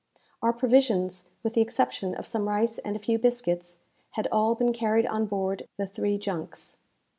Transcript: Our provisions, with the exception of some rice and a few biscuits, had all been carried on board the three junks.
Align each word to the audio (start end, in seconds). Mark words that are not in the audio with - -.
Our 0.41 0.51
provisions, 0.51 1.29
with 1.43 1.53
the 1.53 1.61
exception 1.61 2.15
of 2.15 2.25
some 2.25 2.49
rice 2.49 2.79
and 2.79 2.95
a 2.95 2.99
few 2.99 3.19
biscuits, 3.19 3.77
had 4.13 4.27
all 4.31 4.55
been 4.55 4.73
carried 4.73 5.05
on 5.05 5.27
board 5.27 5.67
the 5.77 5.85
three 5.85 6.17
junks. 6.17 6.77